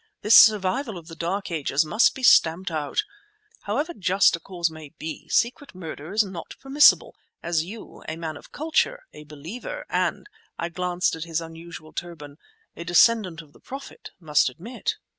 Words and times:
This 0.23 0.33
survival 0.33 0.97
of 0.97 1.09
the 1.09 1.15
dark 1.15 1.51
ages 1.51 1.85
must 1.85 2.15
be 2.15 2.23
stamped 2.23 2.71
out. 2.71 3.03
However 3.65 3.93
just 3.93 4.35
a 4.35 4.39
cause 4.39 4.71
may 4.71 4.89
be, 4.97 5.29
secret 5.29 5.75
murder 5.75 6.11
is 6.11 6.23
not 6.23 6.55
permissible, 6.59 7.15
as 7.43 7.65
you, 7.65 8.03
a 8.09 8.15
man 8.15 8.35
of 8.35 8.51
culture, 8.51 9.03
a 9.13 9.25
Believer, 9.25 9.85
and"—I 9.91 10.69
glanced 10.69 11.15
at 11.15 11.25
his 11.25 11.39
unusual 11.39 11.93
turban—"a 11.93 12.83
descendant 12.83 13.43
of 13.43 13.53
the 13.53 13.59
Prophet, 13.59 14.09
must 14.19 14.49
admit." 14.49 14.95